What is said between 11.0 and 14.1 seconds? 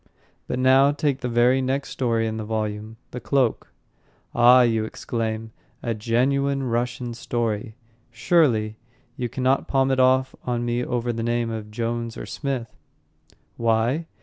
the name of Jones or Smith." Why?